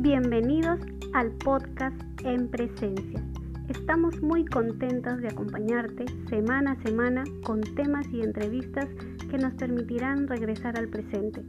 [0.00, 0.78] Bienvenidos
[1.12, 3.20] al podcast En Presencia.
[3.68, 8.86] Estamos muy contentos de acompañarte semana a semana con temas y entrevistas
[9.28, 11.42] que nos permitirán regresar al presente,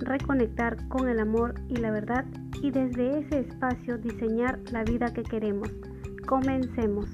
[0.00, 2.24] reconectar con el amor y la verdad
[2.60, 5.70] y desde ese espacio diseñar la vida que queremos.
[6.26, 7.08] Comencemos.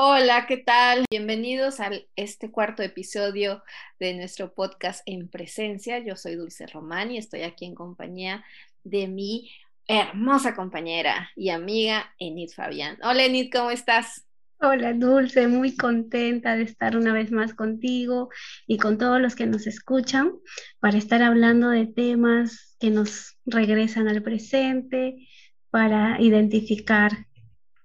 [0.00, 1.04] Hola, ¿qué tal?
[1.10, 3.64] Bienvenidos a este cuarto episodio
[3.98, 5.98] de nuestro podcast En Presencia.
[5.98, 8.44] Yo soy Dulce Román y estoy aquí en compañía
[8.84, 9.50] de mi
[9.88, 12.96] hermosa compañera y amiga Enid Fabián.
[13.02, 14.24] Hola Enid, ¿cómo estás?
[14.60, 18.28] Hola Dulce, muy contenta de estar una vez más contigo
[18.68, 20.30] y con todos los que nos escuchan
[20.78, 25.26] para estar hablando de temas que nos regresan al presente,
[25.70, 27.26] para identificar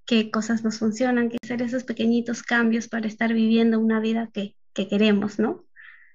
[0.05, 4.55] qué cosas nos funcionan, qué hacer esos pequeñitos cambios para estar viviendo una vida que,
[4.73, 5.66] queremos, ¿no?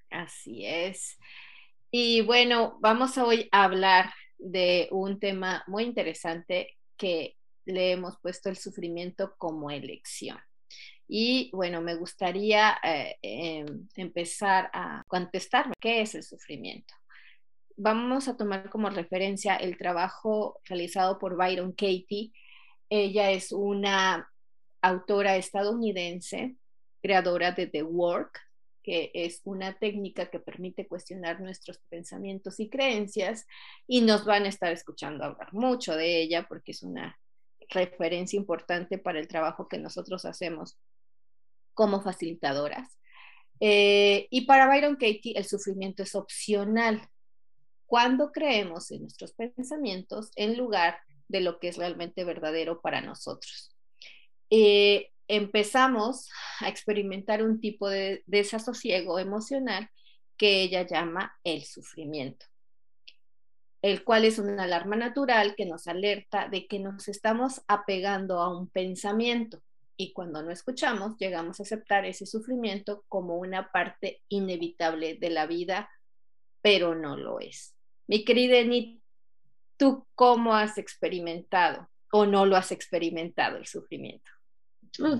[0.09, 1.17] Así es.
[1.91, 8.49] Y bueno, vamos hoy a hablar de un tema muy interesante que le hemos puesto
[8.49, 10.37] el sufrimiento como elección.
[11.07, 16.93] Y bueno, me gustaría eh, em, empezar a contestarme qué es el sufrimiento.
[17.77, 22.31] Vamos a tomar como referencia el trabajo realizado por Byron Katie
[22.89, 24.29] ella es una
[24.81, 26.55] autora estadounidense,
[27.01, 28.39] creadora de The Work,
[28.83, 33.45] que es una técnica que permite cuestionar nuestros pensamientos y creencias
[33.87, 37.19] y nos van a estar escuchando hablar mucho de ella porque es una
[37.69, 40.77] referencia importante para el trabajo que nosotros hacemos
[41.73, 42.97] como facilitadoras.
[43.59, 47.01] Eh, y para Byron Katie, el sufrimiento es opcional
[47.85, 50.99] cuando creemos en nuestros pensamientos en lugar
[51.29, 53.73] de lo que es realmente verdadero para nosotros.
[54.49, 59.89] Eh, empezamos a experimentar un tipo de desasosiego emocional
[60.35, 62.45] que ella llama el sufrimiento,
[63.81, 68.57] el cual es una alarma natural que nos alerta de que nos estamos apegando a
[68.57, 69.61] un pensamiento
[70.01, 75.45] y cuando no escuchamos llegamos a aceptar ese sufrimiento como una parte inevitable de la
[75.45, 75.89] vida,
[76.61, 77.75] pero no lo es.
[78.07, 78.59] Mi querida
[79.79, 84.29] ¿Tú cómo has experimentado o no lo has experimentado el sufrimiento?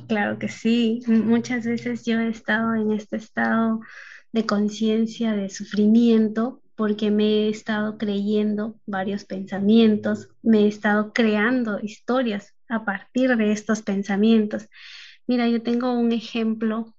[0.09, 0.99] Claro que sí.
[1.07, 3.79] Muchas veces yo he estado en este estado
[4.33, 11.79] de conciencia, de sufrimiento, porque me he estado creyendo varios pensamientos, me he estado creando
[11.79, 14.67] historias a partir de estos pensamientos.
[15.25, 16.93] Mira, yo tengo un ejemplo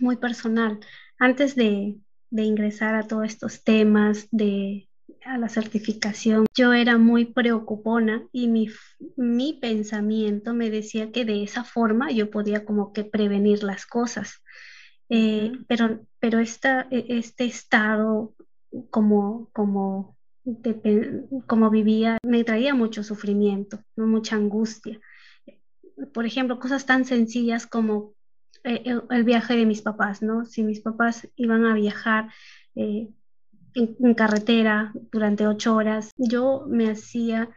[0.00, 0.80] muy personal.
[1.18, 1.96] Antes de,
[2.30, 4.88] de ingresar a todos estos temas de
[5.26, 8.68] a la certificación, yo era muy preocupona y mi,
[9.16, 14.42] mi pensamiento me decía que de esa forma yo podía como que prevenir las cosas.
[15.08, 18.34] Eh, pero pero esta, e, este estado
[18.90, 20.16] como, como,
[21.46, 25.00] como vivía me traía mucho sufrimiento, mucha angustia.
[26.12, 28.14] Por ejemplo, cosas tan sencillas como
[28.64, 30.44] eh, el, viaje de mis papás, ¿no?
[30.46, 32.28] Si mis papás iban a viajar,
[32.74, 33.08] eh,
[33.76, 37.50] en, carretera durante ocho horas, yo me hacía,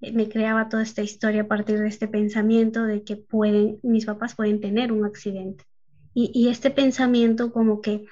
[0.00, 4.06] eh, me creaba toda esta historia a partir de este pensamiento de que pueden, mis
[4.06, 5.64] papás pueden tener un accidente.
[6.14, 8.06] Y, y este pensamiento como que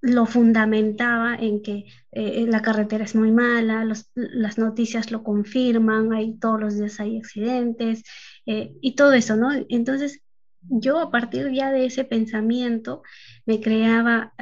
[0.00, 3.84] lo fundamentaba en que eh, la carretera es muy mala,
[4.14, 8.02] las noticias lo confirman, hay todos los días hay accidentes
[8.46, 9.50] eh, y todo eso, ¿no?
[9.68, 10.22] Entonces,
[10.62, 13.02] yo a partir ya de ese pensamiento
[13.46, 14.34] me creaba,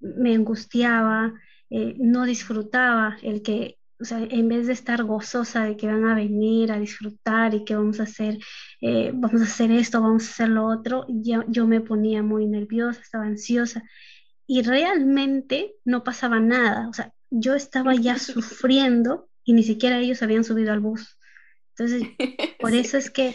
[0.00, 1.32] me angustiaba,
[1.74, 6.04] eh, no disfrutaba el que, o sea, en vez de estar gozosa de que van
[6.06, 8.38] a venir a disfrutar y que vamos a hacer,
[8.82, 12.46] eh, vamos a hacer esto, vamos a hacer lo otro, yo, yo me ponía muy
[12.46, 13.82] nerviosa, estaba ansiosa
[14.46, 20.22] y realmente no pasaba nada, o sea, yo estaba ya sufriendo y ni siquiera ellos
[20.22, 21.18] habían subido al bus.
[21.70, 22.06] Entonces,
[22.60, 23.34] por eso es que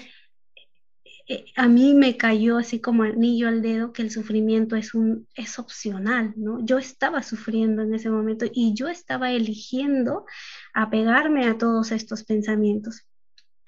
[1.55, 5.59] a mí me cayó así como anillo al dedo que el sufrimiento es, un, es
[5.59, 6.63] opcional, ¿no?
[6.65, 10.25] Yo estaba sufriendo en ese momento y yo estaba eligiendo
[10.73, 13.05] apegarme a todos estos pensamientos.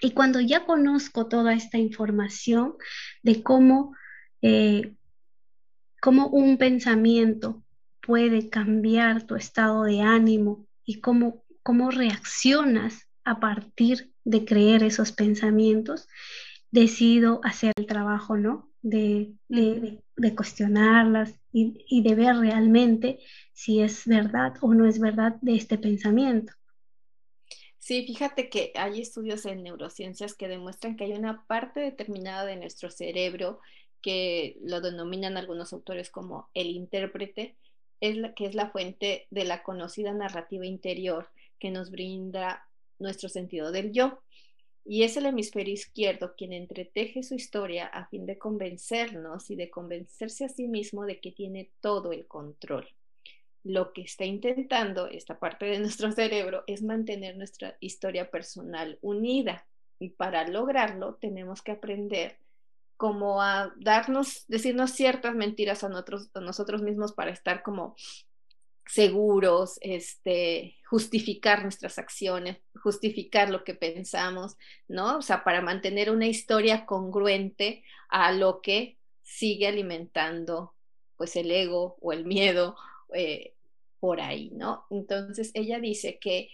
[0.01, 2.75] Y cuando ya conozco toda esta información
[3.23, 3.93] de cómo,
[4.41, 4.95] eh,
[6.01, 7.61] cómo un pensamiento
[8.01, 15.11] puede cambiar tu estado de ánimo y cómo, cómo reaccionas a partir de creer esos
[15.11, 16.07] pensamientos,
[16.71, 18.69] decido hacer el trabajo, ¿no?
[18.81, 23.19] De, de, cuestionarlas y, y, de ver realmente
[23.51, 26.53] si es verdad o no es verdad de este pensamiento.
[27.77, 32.55] Sí, fíjate que hay estudios en neurociencias que demuestran que hay una parte determinada de
[32.55, 33.59] nuestro cerebro
[34.01, 37.57] que lo denominan algunos autores como el intérprete,
[37.99, 41.29] es la, que es la fuente de la conocida narrativa interior
[41.59, 42.67] que nos brinda
[42.97, 44.19] nuestro sentido del yo.
[44.91, 49.69] Y es el hemisferio izquierdo quien entreteje su historia a fin de convencernos y de
[49.69, 52.89] convencerse a sí mismo de que tiene todo el control.
[53.63, 59.67] Lo que está intentando esta parte de nuestro cerebro es mantener nuestra historia personal unida.
[59.99, 62.39] Y para lograrlo tenemos que aprender
[62.97, 67.95] como a darnos, decirnos ciertas mentiras a nosotros, a nosotros mismos para estar como
[68.89, 74.57] seguros, este, justificar nuestras acciones, justificar lo que pensamos,
[74.87, 75.19] ¿no?
[75.19, 80.73] O sea, para mantener una historia congruente a lo que sigue alimentando,
[81.17, 82.75] pues, el ego o el miedo
[83.13, 83.53] eh,
[83.99, 84.87] por ahí, ¿no?
[84.89, 86.49] Entonces, ella dice que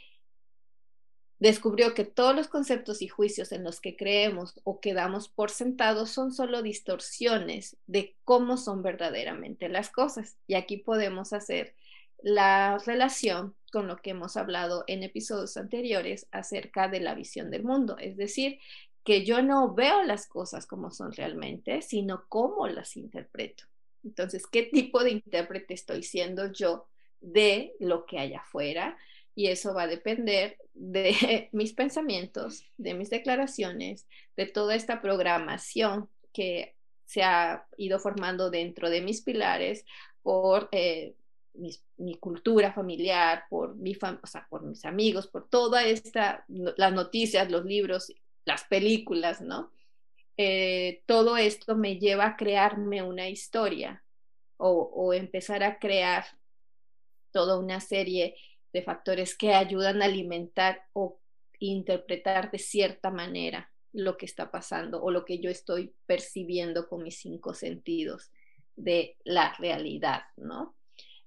[1.39, 6.09] descubrió que todos los conceptos y juicios en los que creemos o quedamos por sentados
[6.09, 10.37] son solo distorsiones de cómo son verdaderamente las cosas.
[10.47, 11.75] Y aquí podemos hacer
[12.23, 17.63] la relación con lo que hemos hablado en episodios anteriores acerca de la visión del
[17.63, 18.59] mundo, es decir,
[19.03, 23.65] que yo no veo las cosas como son realmente, sino cómo las interpreto.
[24.03, 26.87] Entonces, ¿qué tipo de intérprete estoy siendo yo
[27.21, 28.97] de lo que hay afuera?
[29.35, 36.09] Y eso va a depender de mis pensamientos, de mis declaraciones, de toda esta programación
[36.33, 36.75] que
[37.05, 39.85] se ha ido formando dentro de mis pilares
[40.23, 41.13] por eh,
[41.97, 43.97] mi, cultura familiar, por, mis
[44.85, 48.13] amigos, por toda esta, las noticias, los libros,
[48.45, 49.71] las películas, ¿no?
[50.37, 54.03] Eh, todo esto me lleva a crearme una historia
[54.57, 56.25] o, o empezar a crear
[57.31, 58.35] toda una serie
[58.73, 61.19] de factores que ayudan a alimentar o
[61.59, 67.03] interpretar de cierta manera lo que está pasando o lo que yo estoy percibiendo con
[67.03, 68.31] mis cinco sentidos
[68.75, 70.75] de la realidad, ¿no?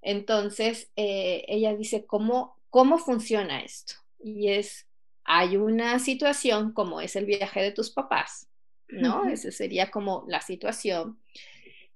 [0.01, 3.95] Entonces, eh, ella dice, ¿cómo, ¿cómo funciona esto?
[4.23, 4.87] Y es,
[5.23, 8.47] hay una situación como es el viaje de tus papás,
[8.87, 9.25] ¿no?
[9.29, 11.19] Esa sería como la situación.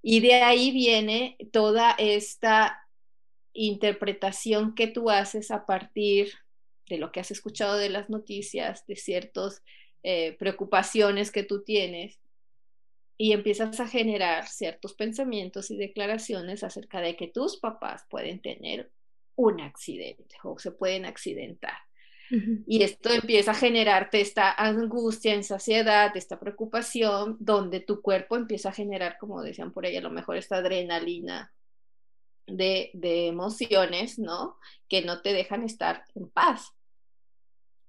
[0.01, 2.87] Y de ahí viene toda esta
[3.53, 6.33] interpretación que tú haces a partir
[6.89, 9.63] de lo que has escuchado de las noticias, de ciertas
[10.03, 12.19] eh, preocupaciones que tú tienes
[13.17, 18.91] y empiezas a generar ciertos pensamientos y declaraciones acerca de que tus papás pueden tener
[19.35, 21.77] un accidente o se pueden accidentar.
[22.65, 28.73] Y esto empieza a generarte esta angustia, ansiedad, esta preocupación, donde tu cuerpo empieza a
[28.73, 31.53] generar, como decían por ahí, a lo mejor esta adrenalina
[32.47, 34.57] de, de emociones, ¿no?
[34.89, 36.71] Que no te dejan estar en paz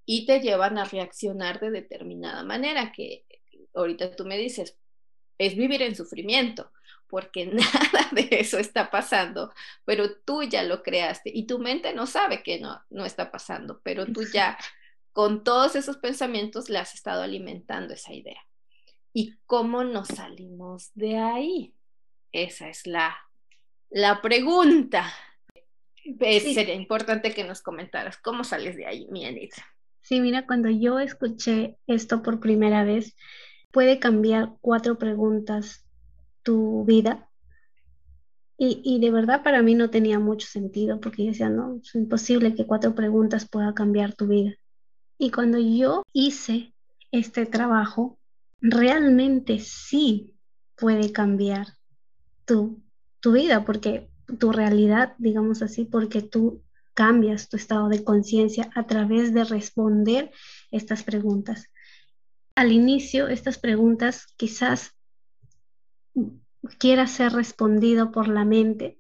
[0.05, 3.25] y te llevan a reaccionar de determinada manera, que
[3.75, 4.77] ahorita tú me dices,
[5.39, 6.71] es vivir en sufrimiento,
[7.09, 9.53] porque nada de eso está pasando,
[9.85, 13.81] pero tú ya lo creaste y tu mente no sabe que no, no está pasando,
[13.83, 14.59] pero tú ya
[15.13, 18.41] con todos esos pensamientos le has estado alimentando esa idea.
[19.13, 21.73] ¿Y cómo nos salimos de ahí?
[22.33, 23.17] Esa es la,
[23.91, 25.13] la pregunta.
[26.19, 29.65] Sería importante que nos comentaras cómo sales de ahí, mi Anita.
[30.03, 33.17] Sí, mira, cuando yo escuché esto por primera vez,
[33.75, 35.85] puede cambiar cuatro preguntas
[36.45, 37.29] tu vida.
[38.57, 42.55] Y, de verdad para mí no tenía mucho sentido porque yo decía, no, es imposible
[42.55, 44.53] que cuatro preguntas pueda cambiar tu vida.
[45.19, 46.73] Y cuando yo hice
[47.11, 48.17] este trabajo,
[48.61, 50.35] realmente sí
[50.77, 51.67] puede cambiar
[52.45, 52.81] tu,
[53.19, 56.63] tu vida, porque tu realidad, digamos así, porque tú
[56.95, 60.31] cambias tu estado de conciencia a través de responder
[60.71, 61.69] estas preguntas
[62.55, 64.95] al inicio estas preguntas quizás
[66.79, 68.99] quiera ser respondido por la mente,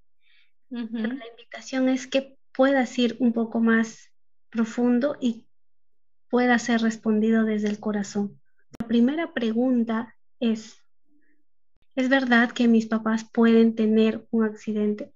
[0.69, 4.11] pero la invitación es que puedas ir un poco más
[4.51, 5.47] profundo y
[6.29, 8.41] pueda ser respondido desde el corazón.
[8.79, 10.85] La primera pregunta es,
[11.95, 15.13] ¿es verdad que mis papás pueden tener un accidente?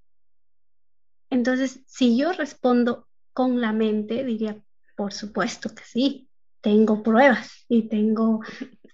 [1.31, 4.63] Entonces, si yo respondo con la mente, diría,
[4.97, 6.28] por supuesto que sí,
[6.69, 8.41] tengo pruebas y tengo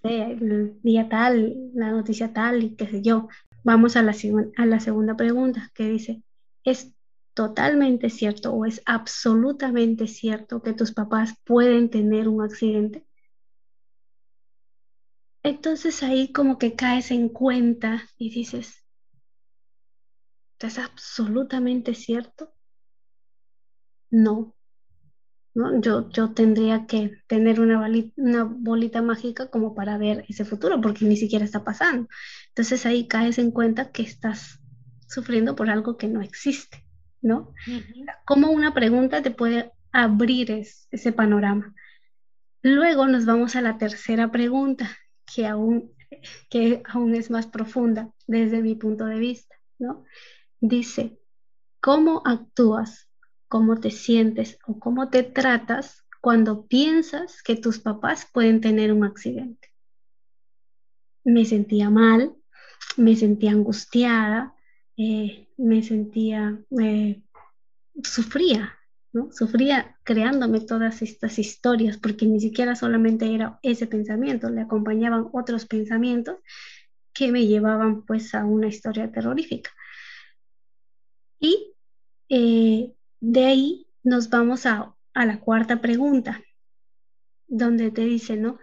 [0.03, 3.27] el día tal, la noticia tal y qué sé yo.
[3.65, 4.15] Vamos a la,
[4.55, 6.23] a la segunda pregunta que dice,
[6.63, 6.95] ¿es
[7.33, 13.05] totalmente cierto o es absolutamente cierto que tus papás pueden tener un accidente?
[15.43, 18.85] Entonces ahí como que caes en cuenta y dices,
[20.59, 22.53] ¿es absolutamente cierto?
[24.09, 24.54] No,
[25.81, 31.05] yo, yo tendría que tener una, una bolita mágica como para ver ese futuro, porque
[31.05, 32.07] ni siquiera está pasando.
[32.49, 34.59] Entonces ahí caes en cuenta que estás
[35.07, 36.85] sufriendo por algo que no existe.
[37.25, 37.53] ¿no?
[38.25, 40.51] Cómo una pregunta te puede abrir
[40.91, 41.73] ese panorama.
[42.61, 44.95] Luego nos vamos a la tercera pregunta,
[45.25, 45.91] que aún,
[46.49, 50.05] que aún es más profunda desde mi punto de vista, ¿no?
[50.59, 51.17] Dice,
[51.81, 53.04] ¿cómo actúas,
[53.55, 59.05] cómo te sientes o cómo te tratas cuando piensas que tus papás pueden tener un
[59.05, 59.69] accidente?
[61.23, 62.35] Me sentía mal,
[62.97, 64.53] me sentía angustiada,
[64.97, 67.21] eh, me sentía, eh,
[68.03, 68.77] sufría,
[69.13, 69.31] ¿no?
[69.31, 75.65] Sufría creándome todas estas historias, porque ni siquiera solamente era ese pensamiento, le acompañaban otros
[75.65, 76.39] pensamientos
[77.13, 79.71] que me llevaban pues a una historia terrorífica.
[81.39, 81.73] Y
[82.27, 82.91] eh,
[83.27, 86.43] de ahí nos vamos a, a la cuarta pregunta,
[87.47, 88.59] donde te dice, ¿no?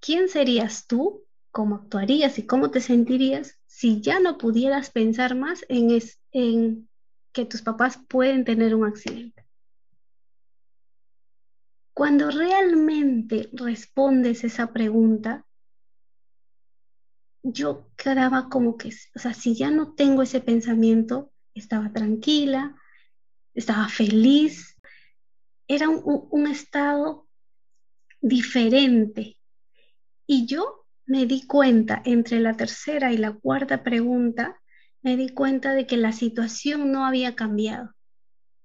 [0.00, 1.24] ¿Quién serías tú?
[1.50, 5.90] ¿Cómo actuarías y cómo te sentirías si ya no pudieras pensar más en,
[6.30, 6.88] en
[7.32, 9.44] que tus papás pueden tener un accidente?
[11.94, 15.44] Cuando realmente respondes esa pregunta,
[17.42, 22.76] yo quedaba como que, o sea, si ya no tengo ese pensamiento, estaba tranquila,
[23.58, 24.76] estaba feliz,
[25.66, 27.26] era un, estado
[28.20, 29.36] diferente.
[30.26, 34.60] Y yo me di cuenta entre la tercera y la cuarta pregunta,
[35.02, 37.94] me di cuenta de que la situación no había cambiado.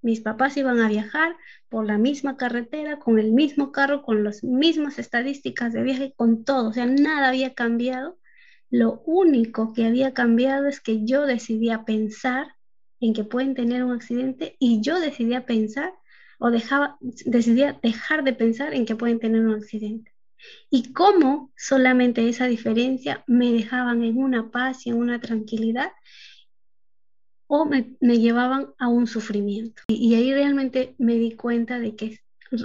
[0.03, 1.37] Mis papás iban a viajar
[1.69, 6.43] por la misma carretera, con el mismo carro, con las mismas estadísticas de viaje, con
[6.43, 6.69] todo.
[6.69, 8.19] O sea, nada había cambiado.
[8.69, 12.53] Lo único que había cambiado es que yo decidía pensar
[13.03, 15.93] en que pueden tener un accidente y yo decidía pensar
[16.39, 20.13] o dejaba, decidía dejar de pensar en que pueden tener un accidente
[20.69, 25.91] y cómo solamente esa diferencia me dejaban en una paz y en una tranquilidad
[27.47, 29.83] o me, llevaban a un sufrimiento.
[29.87, 32.19] Y, ahí realmente me di cuenta de que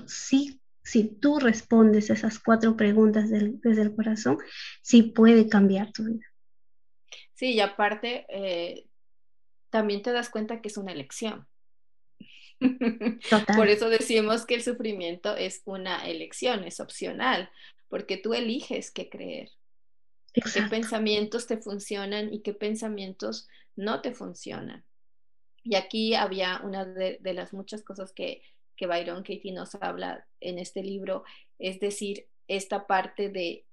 [0.07, 4.39] sí, si tú respondes esas cuatro preguntas desde el corazón,
[4.83, 6.25] sí puede cambiar tu vida.
[7.35, 8.88] Sí, y aparte, eh,
[9.71, 11.47] también te das cuenta que es una elección.
[13.57, 17.51] Por eso decimos que el sufrimiento es una elección, es opcional,
[17.89, 19.51] porque tú eliges qué creer,
[20.33, 24.85] qué pensamientos te funcionan y qué pensamientos no te funcionan.
[25.63, 28.43] Y aquí había una de, las muchas cosas que,
[28.77, 31.25] que Byron Katie nos habla en este libro,
[31.59, 33.65] es decir, esta parte de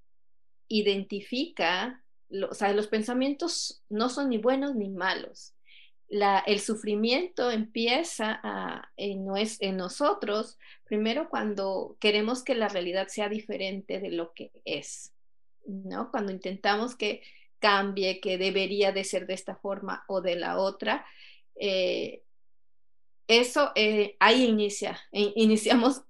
[0.67, 2.03] identifica,
[2.49, 5.54] o sea, los pensamientos no son ni buenos ni malos,
[6.45, 8.41] el sufrimiento empieza
[8.95, 9.25] en,
[9.75, 15.13] nosotros, primero cuando queremos que la realidad sea diferente de lo que es,
[15.65, 16.11] ¿no?
[16.11, 17.21] Cuando intentamos que
[17.59, 21.05] cambie, que debería de ser de esta forma o de la otra,
[21.55, 22.21] eh,
[23.27, 26.01] eso eh, ahí inicia, iniciamos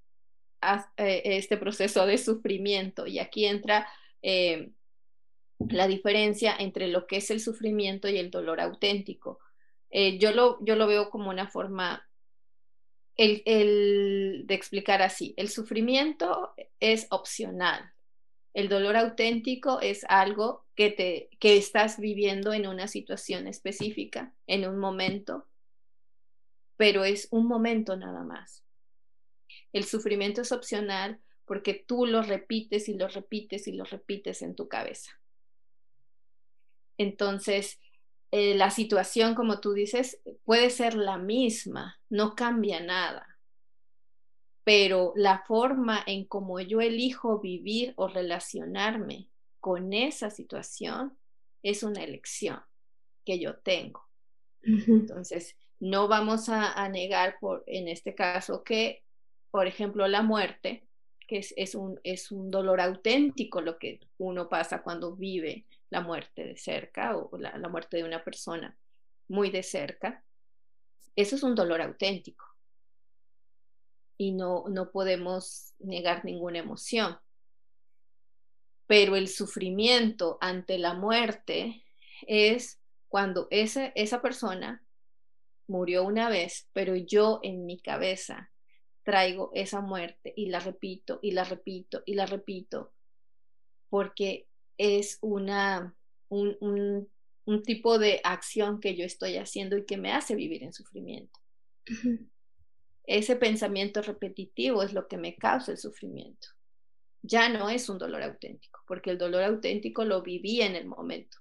[0.97, 3.87] eh, este proceso de sufrimiento y aquí entra
[5.69, 9.39] la diferencia entre lo que es el sufrimiento y el dolor auténtico
[9.89, 12.05] eh, yo, lo, yo lo veo como una forma
[13.17, 15.33] el, de explicar así.
[15.37, 17.91] El sufrimiento es opcional.
[18.53, 24.67] El dolor auténtico es algo que, te, que estás viviendo en una situación específica, en
[24.67, 25.47] un momento,
[26.77, 28.63] pero es un momento nada más.
[29.73, 34.55] El sufrimiento es opcional porque tú lo repites y lo repites y lo repites en
[34.55, 35.11] tu cabeza.
[36.97, 37.79] Entonces,
[38.37, 43.39] eh, la situación, como tú dices, puede ser la misma, no cambia nada,
[44.65, 49.29] pero la forma en cómo yo elijo vivir o relacionarme
[49.61, 51.17] con esa situación
[51.63, 52.59] es una elección
[53.23, 54.03] que yo tengo.
[54.63, 59.05] Entonces, no vamos a, negar por, en este caso que,
[59.49, 60.85] por ejemplo, la muerte,
[61.25, 66.45] que es, un, es un dolor auténtico lo que uno pasa cuando vive la muerte
[66.45, 68.77] de cerca o la, muerte de una persona
[69.27, 70.23] muy de cerca,
[71.15, 72.45] eso es un dolor auténtico
[74.17, 77.17] y no, no podemos negar ninguna emoción.
[78.87, 81.83] Pero el sufrimiento ante la muerte
[82.27, 84.85] es cuando ese, esa persona
[85.67, 88.51] murió una vez, pero yo en mi cabeza
[89.03, 92.93] traigo esa muerte y la repito y la repito y la repito,
[93.89, 95.95] porque es una,
[96.29, 97.09] un,
[97.63, 101.39] tipo de acción que yo estoy haciendo y que me hace vivir en sufrimiento.
[103.07, 106.47] Ese pensamiento repetitivo es lo que me causa el sufrimiento.
[107.21, 111.37] Ya no es un dolor auténtico, porque el dolor auténtico lo viví en el momento.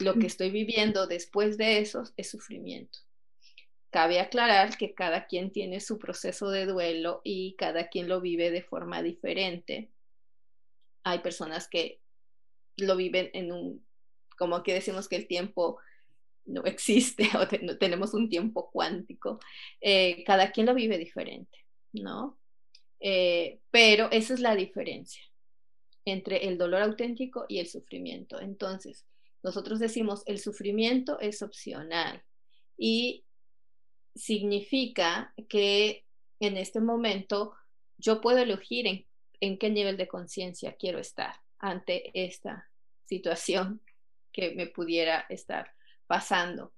[0.00, 2.98] Lo que estoy viviendo después de eso es sufrimiento.
[3.90, 8.50] cabe aclarar que cada quien tiene su proceso de duelo y cada quien lo vive
[8.50, 9.93] de forma diferente.
[11.04, 12.00] Hay personas que
[12.76, 13.86] lo viven en un,
[14.36, 15.78] como que decimos que el tiempo
[16.46, 19.38] no existe o no tenemos un tiempo cuántico,
[19.80, 21.58] eh, cada quien lo vive diferente,
[21.92, 22.38] ¿no?
[23.00, 25.22] Eh, pero esa es la diferencia
[26.06, 28.40] entre el dolor auténtico y el sufrimiento.
[28.40, 29.06] Entonces,
[29.42, 32.22] nosotros decimos, el sufrimiento es opcional
[32.78, 33.24] y
[34.14, 36.04] significa que
[36.40, 37.54] en este momento
[37.98, 39.06] yo puedo elegir en,
[39.40, 42.68] en qué nivel de conciencia quiero estar ante esta
[43.06, 43.80] situación
[44.32, 45.72] que me pudiera estar
[46.06, 46.72] pasando.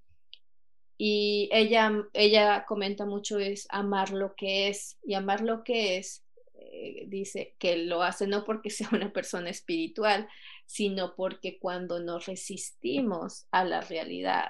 [0.99, 6.25] Y ella, ella comenta mucho es amar lo que es y amar lo que es,
[6.55, 10.29] eh, dice que lo hace no porque sea una persona espiritual,
[10.65, 14.49] sino porque cuando nos resistimos a la realidad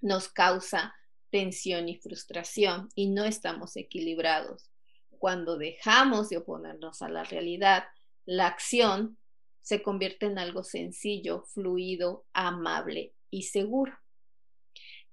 [0.00, 0.94] nos causa
[1.30, 4.71] tensión y frustración y no estamos equilibrados.
[5.22, 7.84] Cuando dejamos de oponernos a la realidad,
[8.26, 9.18] la acción
[9.60, 13.96] se convierte en algo sencillo, fluido, amable y seguro.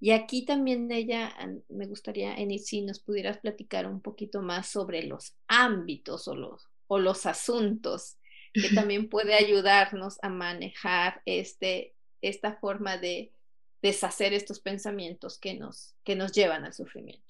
[0.00, 1.32] Y aquí también ella,
[1.68, 6.66] me gustaría, en si nos pudieras platicar un poquito más sobre los ámbitos o los,
[6.88, 8.16] o los asuntos
[8.52, 13.32] que también puede ayudarnos a manejar este, esta forma de
[13.80, 17.29] deshacer estos pensamientos que nos, que nos llevan al sufrimiento.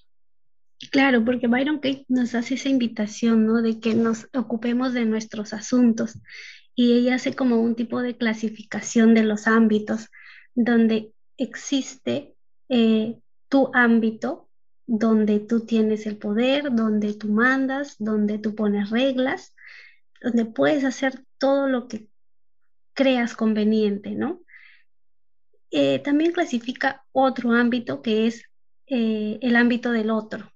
[0.89, 3.61] Claro, porque Byron Kate nos hace esa invitación, ¿no?
[3.61, 6.19] De que nos ocupemos de nuestros asuntos
[6.75, 10.09] y ella hace como un tipo de clasificación de los ámbitos
[10.55, 12.35] donde existe
[12.69, 13.19] eh,
[13.49, 14.49] tu ámbito,
[14.87, 19.55] donde tú tienes el poder, donde tú mandas, donde tú pones reglas,
[20.21, 22.07] donde puedes hacer todo lo que
[22.93, 24.41] creas conveniente, ¿no?
[25.71, 28.43] Eh, también clasifica otro ámbito que es
[28.87, 30.51] eh, el ámbito del otro,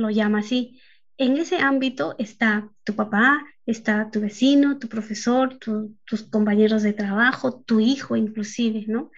[0.00, 0.80] lo llama así.
[1.16, 7.60] En ese ámbito está tu papá, está tu vecino, tu profesor, tus compañeros de trabajo,
[7.60, 9.10] tu hijo inclusive, ¿no?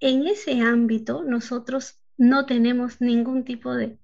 [0.00, 3.98] En ese ámbito nosotros no tenemos ningún tipo de,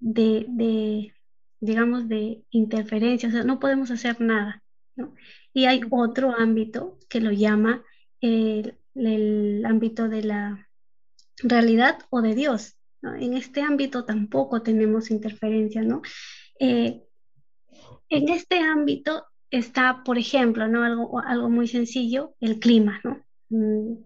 [0.00, 1.14] de,
[1.60, 4.62] digamos, de interferencia, o sea, no podemos hacer nada,
[4.96, 5.14] ¿no?
[5.52, 7.84] Y hay otro ámbito que lo llama
[8.20, 10.68] el, el ámbito de la
[11.42, 12.77] realidad o de Dios.
[13.02, 13.14] ¿No?
[13.14, 16.02] En este ámbito tampoco tenemos interferencia, ¿no?
[16.60, 17.02] Eh,
[18.08, 20.82] en este ámbito está, por ejemplo, ¿no?
[20.82, 23.24] Algo, muy sencillo, el clima, ¿no?
[23.50, 24.04] Mm,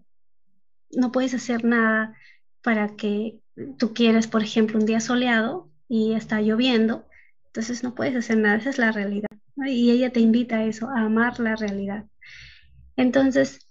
[0.97, 2.15] no puedes hacer nada
[2.61, 3.39] para que
[3.77, 7.07] tú quieras, por ejemplo, un día soleado y está lloviendo,
[7.47, 9.29] entonces no puedes hacer nada, esa es la realidad.
[9.67, 12.05] Y ella te invita a eso, a amar la realidad.
[12.95, 13.67] Entonces,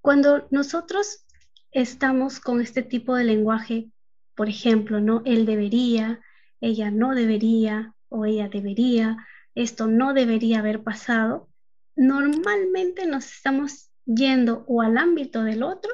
[0.00, 1.24] cuando nosotros
[1.70, 3.91] estamos con este tipo de lenguaje,
[4.34, 5.22] por ejemplo, ¿no?
[5.24, 6.20] Él debería,
[6.60, 9.16] ella no debería o ella debería,
[9.54, 11.48] esto no debería haber pasado,
[11.96, 15.90] normalmente nos estamos yendo o al ámbito del otro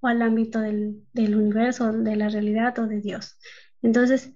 [0.00, 3.38] o al ámbito del, del universo, de la realidad o de Dios.
[3.82, 4.32] Entonces,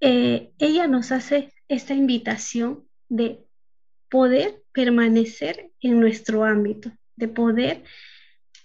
[0.00, 3.46] eh, ella nos hace esta invitación de
[4.10, 7.84] poder permanecer en nuestro ámbito, de poder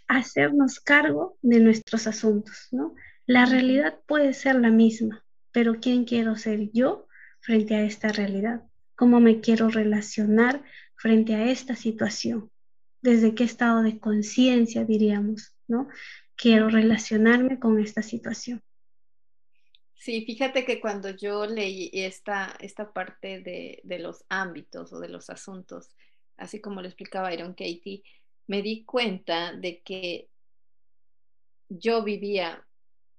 [0.07, 2.95] hacernos cargo de nuestros asuntos, ¿no?
[3.27, 7.09] La realidad puede ser la misma, pero ¿quién quiero ser yo
[7.41, 8.63] frente a esta realidad?
[8.95, 10.63] ¿Cómo me quiero relacionar
[10.95, 12.49] frente a esta situación?
[13.01, 15.89] ¿Desde qué estado de conciencia diríamos, ¿no?
[16.37, 18.63] Quiero relacionarme con esta situación.
[19.93, 25.09] Sí, fíjate que cuando yo leí esta, esta parte de, de los ámbitos o de
[25.09, 25.89] los asuntos,
[26.37, 28.03] así como lo explicaba Iron Katie,
[28.47, 30.29] me di cuenta de que
[31.67, 32.63] yo vivía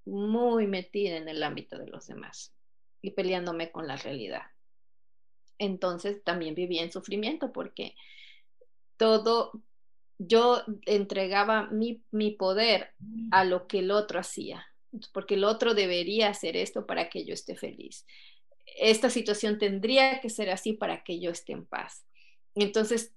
[0.09, 2.55] muy metida en el ámbito de los demás
[3.03, 4.43] y peleándome con la realidad.
[5.59, 7.95] Entonces también vivía en sufrimiento porque
[8.97, 9.53] todo,
[10.19, 12.93] yo entregaba mi, mi poder
[13.31, 14.67] a lo que el otro hacía,
[15.13, 18.07] porque el otro debería hacer esto para que yo esté feliz.
[18.81, 22.05] Esta situación tendría que ser así para que yo esté en paz.
[22.55, 23.15] Entonces,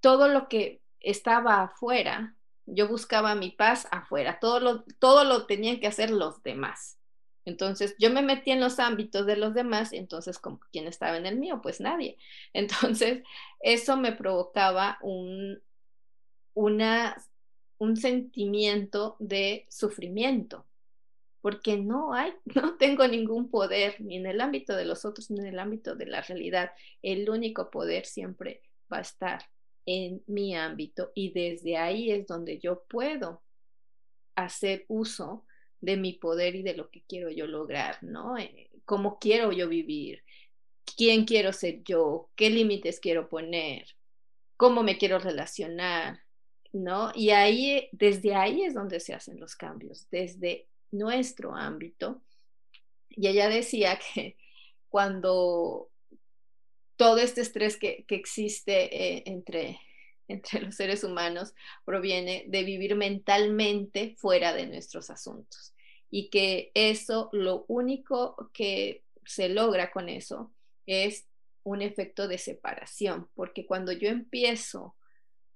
[0.00, 5.80] todo lo que estaba afuera, yo buscaba mi paz afuera, todo lo, todo lo tenían
[5.80, 6.98] que hacer los demás.
[7.44, 10.38] Entonces yo me metí en los ámbitos de los demás, entonces
[10.70, 11.60] ¿quién estaba en el mío?
[11.62, 12.18] Pues nadie.
[12.52, 13.22] Entonces
[13.60, 15.60] eso me provocaba un,
[16.54, 17.16] una,
[17.78, 20.66] un sentimiento de sufrimiento,
[21.40, 25.40] porque no hay, no tengo ningún poder ni en el ámbito de los otros ni
[25.40, 26.72] en el ámbito de la realidad.
[27.02, 29.42] El único poder siempre va a estar
[29.86, 33.42] en mi ámbito y desde ahí es donde yo puedo
[34.34, 35.44] hacer uso
[35.80, 38.38] de mi poder y de lo que quiero yo lograr, ¿no?
[38.38, 40.22] Eh, ¿Cómo quiero yo vivir?
[40.96, 42.30] ¿Quién quiero ser yo?
[42.36, 43.86] ¿Qué límites quiero poner?
[44.56, 46.20] ¿Cómo me quiero relacionar?
[46.72, 47.10] ¿No?
[47.14, 52.22] Y ahí, desde ahí es donde se hacen los cambios, desde nuestro ámbito.
[53.10, 54.36] Y ella decía que
[54.88, 55.91] cuando
[57.02, 59.80] todo este estrés que, existe eh, entre,
[60.28, 61.52] entre los seres humanos
[61.84, 65.74] proviene de vivir mentalmente fuera de nuestros asuntos.
[66.10, 70.52] Y que eso, lo único que se logra con eso
[70.86, 71.26] es
[71.64, 74.94] un efecto de separación, porque cuando yo empiezo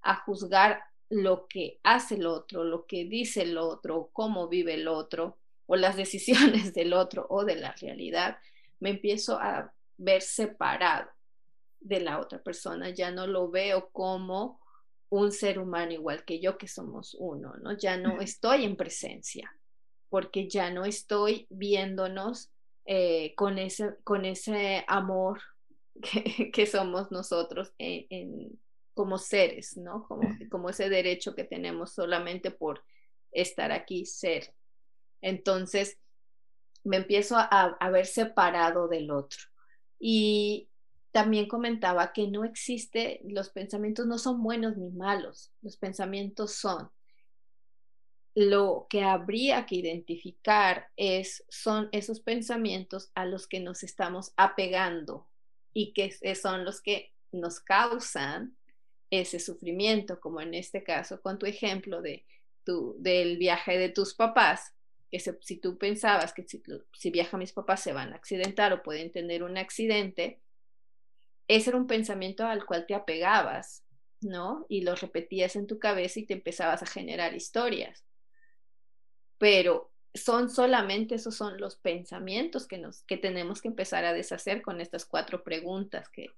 [0.02, 4.88] a juzgar lo que hace el otro, lo que dice el otro, cómo vive el
[4.88, 8.38] otro, o las decisiones del otro o de la realidad,
[8.80, 11.15] me empiezo a ver separado
[11.86, 14.60] de la otra persona, ya no lo veo como
[15.08, 17.76] un ser humano igual que yo, que somos uno, ¿no?
[17.76, 19.50] Ya no estoy en presencia,
[20.08, 22.50] porque ya no estoy viéndonos
[22.86, 25.40] eh, con, ese, con ese amor
[26.52, 28.58] que, somos nosotros en,
[28.94, 30.06] como seres, ¿no?
[30.08, 32.82] Como, como ese derecho que tenemos solamente por
[33.30, 34.52] estar aquí, ser.
[35.20, 35.98] Entonces,
[36.82, 39.38] me empiezo a, a ver separado del otro.
[39.98, 40.68] Y
[41.16, 46.90] también comentaba que no existe, los pensamientos no son buenos ni malos, los pensamientos son.
[48.34, 55.26] Lo que habría que identificar es, son esos pensamientos a los que nos estamos apegando
[55.72, 58.54] y que son los que nos causan
[59.08, 62.26] ese sufrimiento, como en este caso con tu ejemplo de
[62.62, 64.74] tu, del viaje de tus papás,
[65.10, 68.82] que si tú pensabas que si, si viajan mis papás se van a accidentar o
[68.82, 70.42] pueden tener un accidente,
[71.48, 73.84] ese era un pensamiento al cual te apegabas,
[74.20, 74.66] ¿no?
[74.68, 78.04] Y lo repetías en tu cabeza y te empezabas a generar historias.
[79.38, 84.62] Pero son solamente esos son los pensamientos que, nos, que tenemos que empezar a deshacer
[84.62, 86.30] con estas cuatro preguntas que,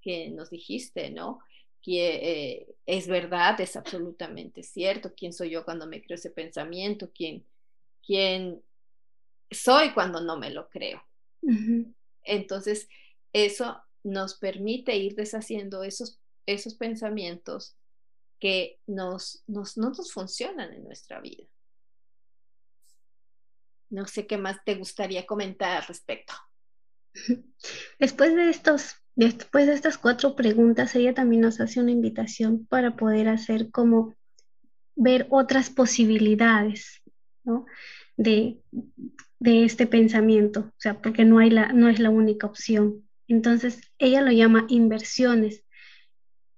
[0.00, 1.40] que nos dijiste, ¿no?
[1.80, 7.10] Que eh, es verdad, es absolutamente cierto, quién soy yo cuando me creo ese pensamiento,
[7.12, 7.44] quién,
[8.06, 8.62] quién
[9.50, 11.02] soy cuando no me lo creo.
[12.22, 12.88] Entonces,
[13.32, 17.76] eso nos permite ir deshaciendo esos, esos pensamientos
[18.40, 21.44] que nos, nos, no nos funcionan en nuestra vida.
[23.90, 26.32] No sé qué más te gustaría comentar al respecto.
[27.98, 32.96] Después de estos, después de estas cuatro preguntas, ella también nos hace una invitación para
[32.96, 34.16] poder hacer como
[34.96, 37.02] ver otras posibilidades,
[37.44, 37.66] ¿no?
[38.16, 38.60] De,
[39.38, 43.08] de este pensamiento, o sea, porque no, hay la, no es la única opción.
[43.32, 45.64] Entonces, ella lo llama inversiones.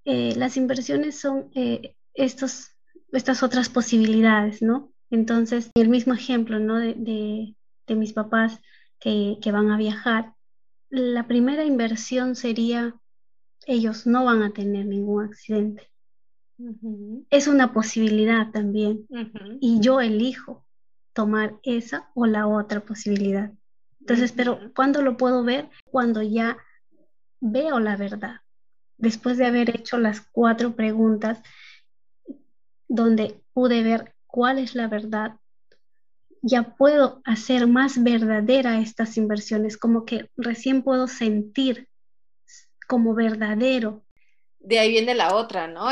[0.03, 2.75] Eh, las inversiones son eh, estos,
[3.13, 4.91] estas otras posibilidades, ¿no?
[5.09, 6.77] Entonces, el mismo ejemplo, ¿no?
[6.77, 7.55] De,
[7.87, 8.59] mis papás
[8.99, 10.33] que, van a viajar,
[10.89, 12.99] la primera inversión sería,
[13.65, 15.89] ellos no van a tener ningún accidente.
[17.29, 19.07] Es una posibilidad también.
[19.61, 20.65] Y yo elijo
[21.13, 23.53] tomar esa o la otra posibilidad.
[24.01, 25.69] Entonces, pero ¿cuándo lo puedo ver?
[25.89, 26.57] Cuando ya
[27.39, 28.41] veo la verdad.
[28.97, 31.41] Después de haber hecho las cuatro preguntas
[32.87, 35.37] donde pude ver cuál es la verdad,
[36.41, 41.89] ya puedo hacer más verdadera estas inversiones, como que recién puedo sentir
[42.87, 44.05] como verdadero.
[44.59, 45.89] De ahí viene la otra, ¿no?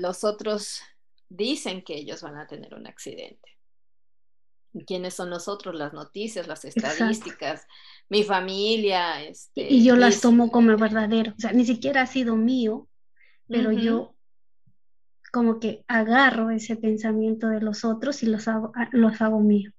[0.00, 0.80] los otros
[1.28, 3.52] dicen que ellos van a tener un accidente
[4.86, 7.66] quiénes son nosotros, las noticias, las estadísticas,
[8.08, 9.22] mi familia.
[9.22, 12.88] Este, y yo las tomo como verdadero, o sea, ni siquiera ha sido mío,
[13.48, 14.14] pero yo
[15.30, 19.72] como que agarro ese pensamiento de los otros y los hago, ah, los hago mío.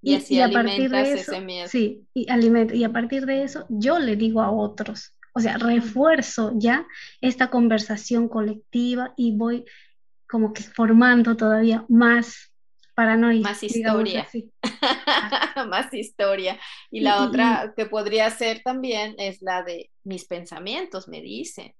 [0.00, 1.32] Y, así a partir de eso,
[1.68, 2.26] Sí, y,
[2.74, 6.86] y a partir de eso yo le digo a otros, o sea, refuerzo ya
[7.20, 9.64] esta conversación colectiva y voy
[10.28, 12.51] como que formando todavía más
[13.42, 14.26] Más historia.
[15.68, 16.58] más historia.
[16.90, 21.74] Y la otra que podría ser también es la de mis pensamientos me dicen,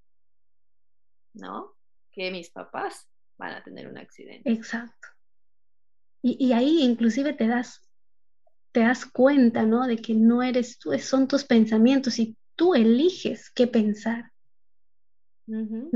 [1.34, 1.74] ¿no?
[2.10, 3.08] Que mis papás
[3.38, 4.50] van a tener un accidente.
[4.50, 5.08] Exacto.
[6.24, 7.80] Y, ahí inclusive te das,
[8.70, 9.86] te das cuenta, ¿no?
[9.88, 14.30] De que no eres tú, son tus pensamientos y tú eliges qué pensar.
[15.46, 15.86] y,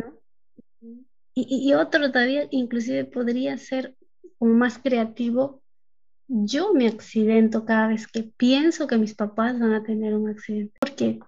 [1.34, 3.94] y, otro todavía inclusive podría ser
[4.38, 5.62] como más creativo,
[6.28, 10.76] yo me accidento cada vez que pienso que mis papás van a tener un accidente,
[10.80, 11.20] porque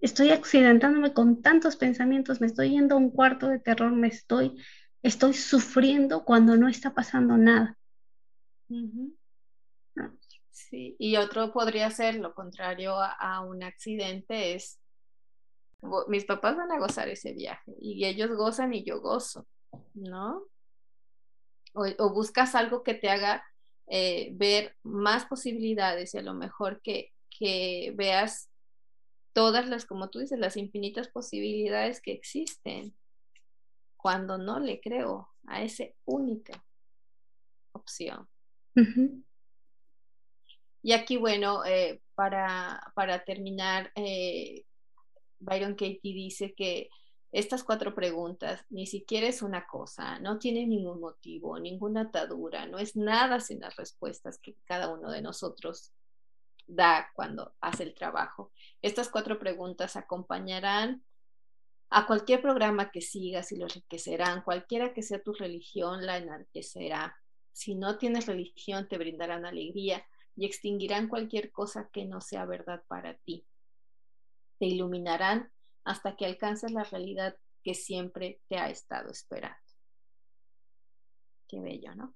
[0.00, 4.60] estoy accidentándome con tantos pensamientos, me estoy yendo a un cuarto de terror, me estoy,
[5.02, 7.78] estoy sufriendo cuando no está pasando nada.
[10.50, 14.78] Sí, y otro podría ser lo contrario a, un accidente, es
[16.08, 19.46] mis papás van a gozar ese viaje y ellos gozan y yo gozo,
[19.94, 20.44] ¿no?
[21.72, 23.44] O, buscas algo que te haga
[23.86, 28.50] eh, ver más posibilidades y a lo mejor que, que veas
[29.32, 32.94] todas las, como tú dices, las infinitas posibilidades que existen,
[33.96, 36.64] cuando no le creo a esa única
[37.72, 38.28] opción.
[40.82, 44.64] Y aquí, bueno, eh, para, para, terminar, eh,
[45.38, 46.88] Byron Katie dice que
[47.32, 52.78] estas cuatro preguntas ni siquiera es una cosa, no tiene ningún motivo, ninguna atadura, no
[52.78, 55.92] es nada sin las respuestas que cada uno de nosotros
[56.66, 58.52] da cuando hace el trabajo.
[58.82, 61.02] Estas cuatro preguntas acompañarán
[61.88, 67.16] a cualquier programa que sigas y lo enriquecerán, cualquiera que sea tu religión, la enriquecerá.
[67.52, 72.82] Si no tienes religión, te brindarán alegría y extinguirán cualquier cosa que no sea verdad
[72.88, 73.46] para ti.
[74.58, 75.50] Te iluminarán
[75.84, 79.56] hasta que alcances la realidad que siempre te ha estado esperando.
[81.48, 82.14] Qué bello, ¿no?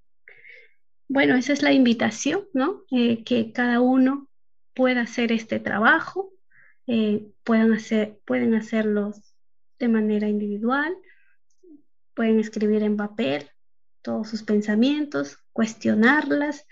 [1.08, 2.82] Bueno, esa es la invitación, ¿no?
[2.90, 4.28] Eh, que cada uno
[4.74, 6.32] pueda hacer este trabajo,
[6.86, 9.34] eh, puedan hacer, pueden hacerlos
[9.78, 10.96] de manera individual,
[12.14, 13.50] pueden escribir en papel
[14.02, 16.66] todos sus pensamientos, cuestionarlas,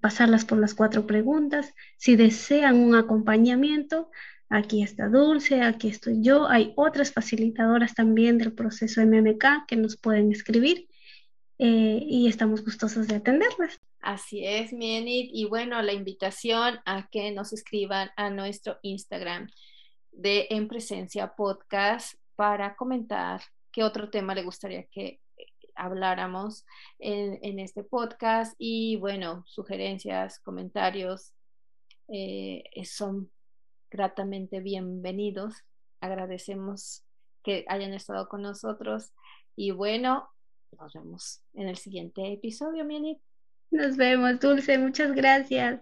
[0.00, 1.74] pasarlas por las cuatro preguntas.
[1.96, 4.10] Si desean un acompañamiento,
[4.54, 6.48] aquí está Dulce, aquí estoy yo.
[6.48, 10.88] Hay otras facilitadoras también del proceso MMK que nos pueden escribir
[11.58, 13.80] eh, y estamos gustosos de atenderlas.
[14.00, 15.30] Así es, Mienit.
[15.32, 19.48] Y bueno, la invitación a que nos escriban a nuestro Instagram
[20.12, 26.64] de En Presencia Podcast para comentar qué otro tema le gustaría que eh, habláramos
[27.00, 31.32] en, este podcast y bueno, sugerencias, comentarios
[32.08, 33.30] eh, son
[33.94, 35.54] gratamente bienvenidos.
[36.00, 37.04] Agradecemos
[37.44, 39.12] que hayan estado con nosotros
[39.54, 40.28] y bueno,
[40.76, 43.20] nos vemos en el siguiente episodio, Mienit.
[43.70, 44.78] Nos vemos, Dulce.
[44.78, 45.80] Muchas gracias.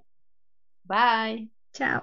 [0.85, 1.51] Bye.
[1.72, 2.03] Chao.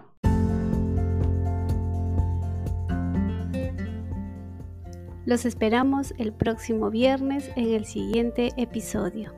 [5.28, 9.32] Los esperamos el próximo viernes en el siguiente episodio.